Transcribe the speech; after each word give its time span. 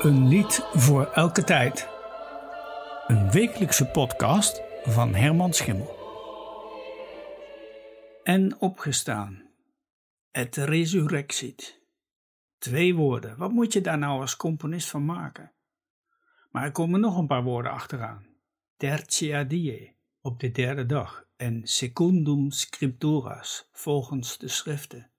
Een 0.00 0.28
lied 0.28 0.66
voor 0.72 1.06
elke 1.06 1.44
tijd. 1.44 1.88
Een 3.06 3.30
wekelijkse 3.30 3.86
podcast 3.86 4.62
van 4.82 5.14
Herman 5.14 5.52
Schimmel. 5.52 5.96
En 8.22 8.60
opgestaan. 8.60 9.42
Het 10.30 10.56
resurrectiet. 10.56 11.82
Twee 12.58 12.94
woorden. 12.94 13.36
Wat 13.36 13.50
moet 13.50 13.72
je 13.72 13.80
daar 13.80 13.98
nou 13.98 14.20
als 14.20 14.36
componist 14.36 14.88
van 14.88 15.04
maken? 15.04 15.52
Maar 16.50 16.64
er 16.64 16.72
komen 16.72 17.00
nog 17.00 17.16
een 17.16 17.26
paar 17.26 17.42
woorden 17.42 17.72
achteraan. 17.72 18.26
Tertia 18.76 19.44
die, 19.44 19.96
op 20.20 20.40
de 20.40 20.50
derde 20.50 20.86
dag. 20.86 21.24
En 21.36 21.60
secundum 21.66 22.50
scripturas, 22.50 23.68
volgens 23.72 24.38
de 24.38 24.48
schriften. 24.48 25.09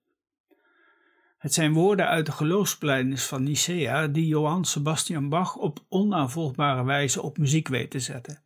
Het 1.42 1.54
zijn 1.54 1.72
woorden 1.72 2.08
uit 2.08 2.26
de 2.26 2.32
geloofspleinis 2.32 3.24
van 3.24 3.42
Nicea 3.42 4.06
die 4.06 4.26
Johann 4.26 4.64
Sebastian 4.64 5.28
Bach 5.28 5.56
op 5.56 5.84
onnavolgbare 5.88 6.84
wijze 6.84 7.22
op 7.22 7.38
muziek 7.38 7.68
weet 7.68 7.90
te 7.90 8.00
zetten. 8.00 8.42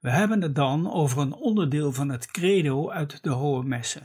We 0.00 0.10
hebben 0.10 0.42
het 0.42 0.54
dan 0.54 0.92
over 0.92 1.18
een 1.18 1.34
onderdeel 1.34 1.92
van 1.92 2.08
het 2.08 2.30
credo 2.30 2.90
uit 2.90 3.22
de 3.22 3.30
Hohe 3.30 3.64
Messe. 3.64 4.02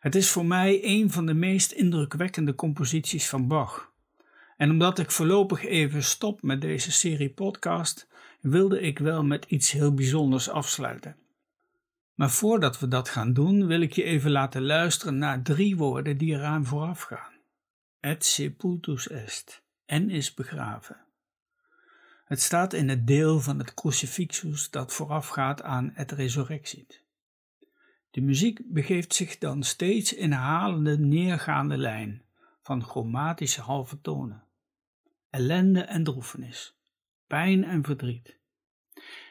Het 0.00 0.14
is 0.14 0.30
voor 0.30 0.46
mij 0.46 0.80
een 0.82 1.10
van 1.10 1.26
de 1.26 1.34
meest 1.34 1.72
indrukwekkende 1.72 2.54
composities 2.54 3.28
van 3.28 3.48
Bach. 3.48 3.92
En 4.56 4.70
omdat 4.70 4.98
ik 4.98 5.10
voorlopig 5.10 5.64
even 5.64 6.02
stop 6.02 6.42
met 6.42 6.60
deze 6.60 6.92
serie 6.92 7.30
podcast, 7.30 8.08
wilde 8.40 8.80
ik 8.80 8.98
wel 8.98 9.24
met 9.24 9.44
iets 9.44 9.70
heel 9.70 9.94
bijzonders 9.94 10.48
afsluiten. 10.48 11.16
Maar 12.16 12.30
voordat 12.30 12.78
we 12.78 12.88
dat 12.88 13.08
gaan 13.08 13.32
doen, 13.32 13.66
wil 13.66 13.80
ik 13.80 13.92
je 13.92 14.02
even 14.02 14.30
laten 14.30 14.62
luisteren 14.62 15.18
naar 15.18 15.42
drie 15.42 15.76
woorden 15.76 16.18
die 16.18 16.34
eraan 16.34 16.64
vooraf 16.64 17.02
gaan. 17.02 17.32
Et 18.00 18.24
sepultus 18.24 19.08
est, 19.08 19.62
en 19.84 20.10
is 20.10 20.34
begraven. 20.34 20.96
Het 22.24 22.40
staat 22.40 22.72
in 22.72 22.88
het 22.88 23.06
deel 23.06 23.40
van 23.40 23.58
het 23.58 23.74
crucifixus 23.74 24.70
dat 24.70 24.92
voorafgaat 24.92 25.62
aan 25.62 25.90
het 25.94 26.12
resurrectiet. 26.12 27.02
De 28.10 28.20
muziek 28.20 28.60
begeeft 28.64 29.14
zich 29.14 29.38
dan 29.38 29.62
steeds 29.62 30.14
in 30.14 30.32
herhalende 30.32 30.98
neergaande 30.98 31.76
lijn 31.76 32.22
van 32.62 32.84
chromatische 32.84 33.60
halve 33.60 34.00
tonen. 34.00 34.44
Ellende 35.30 35.80
en 35.80 36.04
droefenis, 36.04 36.76
pijn 37.26 37.64
en 37.64 37.84
verdriet, 37.84 38.38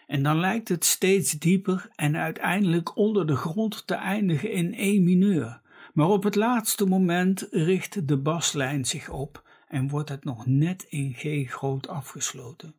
en 0.08 0.24
dan 0.24 0.40
lijkt 0.40 0.70
het 0.70 0.86
steeds 0.86 1.32
dieper 1.32 1.90
en 1.96 2.18
uiteindelijk 2.18 2.98
onder 2.98 3.28
de 3.28 3.36
grond 3.36 3.88
te 3.88 3.96
eindigen 3.96 4.52
in 4.52 4.74
E 4.76 5.00
mineur. 5.00 5.62
Maar 5.94 6.08
op 6.08 6.24
het 6.24 6.36
laatste 6.36 6.86
moment 6.86 7.48
richt 7.52 8.08
de 8.08 8.18
baslijn 8.18 8.86
zich 8.86 9.10
op 9.10 9.44
en 9.68 9.90
wordt 9.90 10.10
het 10.10 10.24
nog 10.24 10.46
net 10.46 10.86
in 10.90 11.14
G 11.14 11.52
groot 11.52 11.88
afgesloten. 11.88 12.76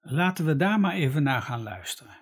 Laten 0.00 0.46
we 0.46 0.56
daar 0.56 0.80
maar 0.80 0.94
even 0.94 1.22
naar 1.22 1.42
gaan 1.42 1.62
luisteren. 1.62 2.18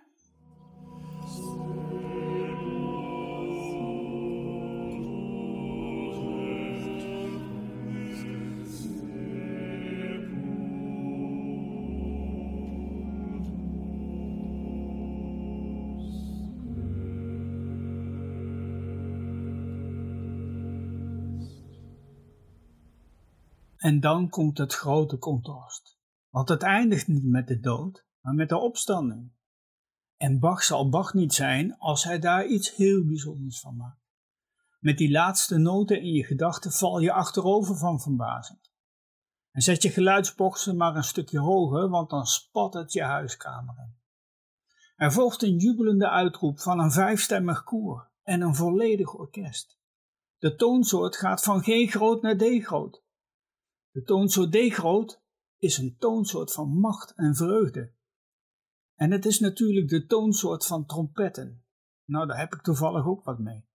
En 23.78 24.00
dan 24.00 24.28
komt 24.28 24.58
het 24.58 24.74
grote 24.74 25.18
contrast. 25.18 25.98
Want 26.28 26.48
het 26.48 26.62
eindigt 26.62 27.08
niet 27.08 27.24
met 27.24 27.46
de 27.46 27.60
dood, 27.60 28.04
maar 28.20 28.34
met 28.34 28.48
de 28.48 28.58
opstanding. 28.58 29.32
En 30.16 30.38
Bach 30.38 30.62
zal 30.62 30.88
Bach 30.88 31.14
niet 31.14 31.34
zijn 31.34 31.78
als 31.78 32.04
hij 32.04 32.18
daar 32.18 32.46
iets 32.46 32.76
heel 32.76 33.04
bijzonders 33.06 33.60
van 33.60 33.76
maakt. 33.76 34.06
Met 34.80 34.98
die 34.98 35.10
laatste 35.10 35.58
noten 35.58 36.00
in 36.00 36.12
je 36.12 36.24
gedachten 36.24 36.72
val 36.72 36.98
je 36.98 37.12
achterover 37.12 37.76
van 37.76 38.00
verbazing. 38.00 38.58
En 39.50 39.62
zet 39.62 39.82
je 39.82 39.90
geluidsboxen 39.90 40.76
maar 40.76 40.96
een 40.96 41.04
stukje 41.04 41.38
hoger, 41.38 41.88
want 41.88 42.10
dan 42.10 42.26
spat 42.26 42.74
het 42.74 42.92
je 42.92 43.02
huiskamer 43.02 43.74
in. 43.78 43.96
Er 44.96 45.12
volgt 45.12 45.42
een 45.42 45.56
jubelende 45.56 46.08
uitroep 46.08 46.60
van 46.60 46.78
een 46.78 46.92
vijfstemmig 46.92 47.64
koor 47.64 48.10
en 48.22 48.40
een 48.40 48.54
volledig 48.54 49.14
orkest. 49.14 49.78
De 50.38 50.54
toonsoort 50.54 51.16
gaat 51.16 51.42
van 51.42 51.62
G 51.62 51.90
groot 51.90 52.22
naar 52.22 52.36
D 52.36 52.44
groot. 52.64 53.06
De 53.90 54.02
toonsoort 54.02 54.52
D 54.52 54.56
groot 54.56 55.22
is 55.58 55.78
een 55.78 55.96
toonsoort 55.98 56.52
van 56.52 56.68
macht 56.68 57.14
en 57.14 57.34
vreugde. 57.34 57.92
En 58.94 59.10
het 59.10 59.26
is 59.26 59.38
natuurlijk 59.40 59.88
de 59.88 60.06
toonsoort 60.06 60.66
van 60.66 60.86
trompetten. 60.86 61.64
Nou, 62.04 62.26
daar 62.26 62.38
heb 62.38 62.54
ik 62.54 62.62
toevallig 62.62 63.06
ook 63.06 63.24
wat 63.24 63.38
mee. 63.38 63.66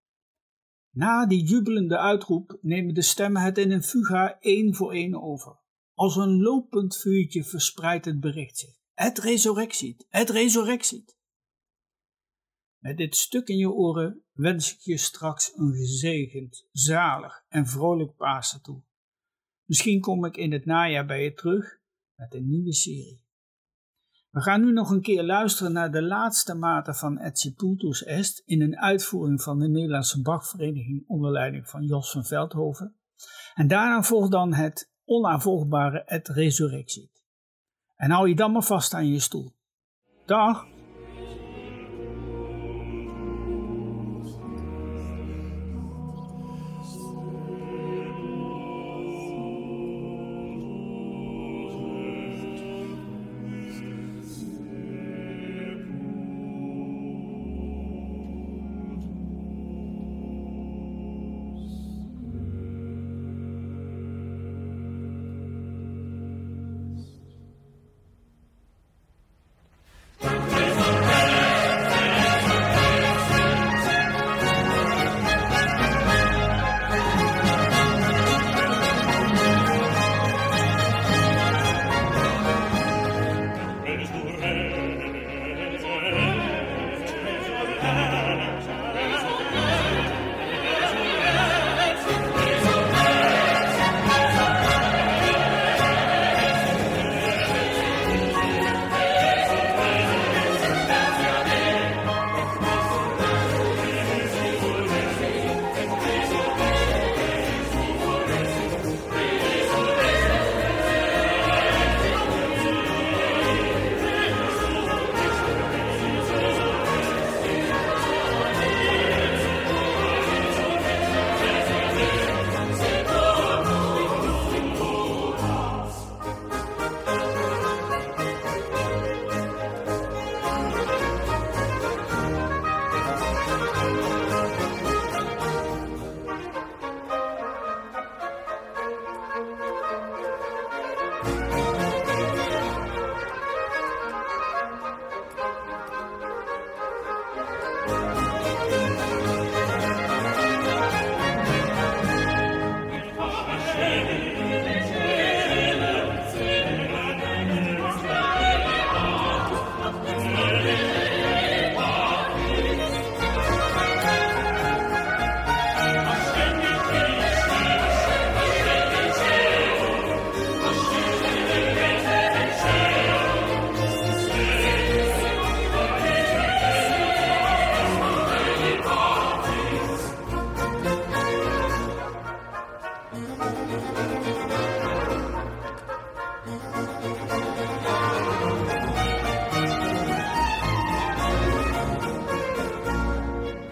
Na 0.89 1.25
die 1.25 1.43
jubelende 1.43 1.97
uitroep 1.97 2.57
nemen 2.61 2.93
de 2.93 3.01
stemmen 3.01 3.41
het 3.41 3.57
in 3.57 3.71
een 3.71 3.83
fuga 3.83 4.39
één 4.39 4.75
voor 4.75 4.91
één 4.91 5.21
over. 5.21 5.59
Als 5.93 6.15
een 6.15 6.41
lopend 6.41 6.97
vuurtje 6.97 7.43
verspreidt 7.43 8.05
het 8.05 8.19
bericht 8.19 8.57
zich. 8.57 8.75
Het 8.93 9.17
resurrectiet, 9.17 10.05
het 10.09 10.29
resurrectiet. 10.29 11.17
Met 12.77 12.97
dit 12.97 13.15
stuk 13.15 13.47
in 13.47 13.57
je 13.57 13.71
oren 13.71 14.23
wens 14.31 14.73
ik 14.73 14.79
je 14.79 14.97
straks 14.97 15.51
een 15.55 15.73
gezegend, 15.73 16.67
zalig 16.71 17.45
en 17.47 17.67
vrolijk 17.67 18.15
Pasen 18.15 18.61
toe. 18.61 18.83
Misschien 19.65 19.99
kom 19.99 20.25
ik 20.25 20.37
in 20.37 20.51
het 20.51 20.65
najaar 20.65 21.05
bij 21.05 21.23
je 21.23 21.33
terug 21.33 21.79
met 22.15 22.33
een 22.33 22.49
nieuwe 22.49 22.73
serie. 22.73 23.21
We 24.29 24.41
gaan 24.41 24.61
nu 24.61 24.71
nog 24.71 24.89
een 24.89 25.01
keer 25.01 25.23
luisteren 25.23 25.73
naar 25.73 25.91
de 25.91 26.01
laatste 26.01 26.55
maten 26.55 26.95
van 26.95 27.17
Et 27.17 27.53
Est 28.05 28.41
in 28.45 28.61
een 28.61 28.77
uitvoering 28.77 29.41
van 29.41 29.59
de 29.59 29.67
Nederlandse 29.67 30.21
Bachvereniging 30.21 31.03
onder 31.07 31.31
leiding 31.31 31.69
van 31.69 31.85
Jos 31.85 32.11
van 32.11 32.25
Veldhoven. 32.25 32.95
En 33.53 33.67
daarna 33.67 34.03
volgt 34.03 34.31
dan 34.31 34.53
het 34.53 34.91
onaanvolgbare 35.05 36.03
Et 36.05 36.27
Resurrectiet. 36.27 37.23
En 37.95 38.11
hou 38.11 38.29
je 38.29 38.35
dan 38.35 38.51
maar 38.51 38.63
vast 38.63 38.93
aan 38.93 39.07
je 39.07 39.19
stoel. 39.19 39.53
Dag! 40.25 40.72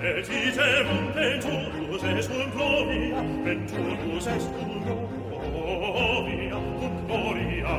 Exigemum 0.04 1.06
Venturus 1.16 2.04
est 2.04 2.30
un 2.30 2.48
gloria, 2.52 3.22
Venturus 3.44 4.28
est 4.28 4.48
un 4.62 4.76
gloria, 4.86 6.58
un 6.58 6.94
gloria, 7.08 7.76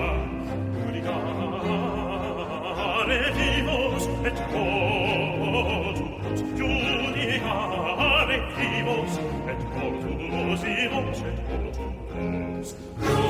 Udicare 0.88 1.32
vivos 3.34 4.04
et 4.24 4.34
mortos, 4.52 6.01
così 10.52 10.86
non 10.90 11.10
c'è 11.12 11.32
tutto 12.12 13.21